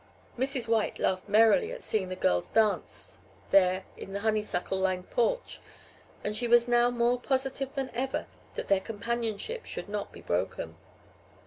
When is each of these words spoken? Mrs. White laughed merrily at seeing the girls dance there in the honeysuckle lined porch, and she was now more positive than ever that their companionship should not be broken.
Mrs. 0.35 0.67
White 0.67 0.97
laughed 0.97 1.29
merrily 1.29 1.71
at 1.71 1.83
seeing 1.83 2.09
the 2.09 2.15
girls 2.15 2.49
dance 2.49 3.19
there 3.51 3.85
in 3.95 4.13
the 4.13 4.21
honeysuckle 4.21 4.79
lined 4.79 5.11
porch, 5.11 5.61
and 6.23 6.35
she 6.35 6.47
was 6.47 6.67
now 6.67 6.89
more 6.89 7.19
positive 7.19 7.75
than 7.75 7.91
ever 7.93 8.25
that 8.55 8.67
their 8.67 8.79
companionship 8.81 9.63
should 9.63 9.87
not 9.87 10.11
be 10.11 10.21
broken. 10.21 10.75